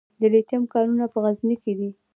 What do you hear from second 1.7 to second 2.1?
دي